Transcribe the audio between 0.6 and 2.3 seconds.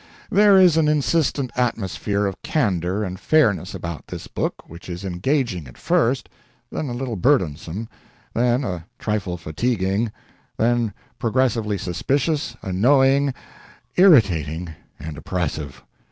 an insistent atmosphere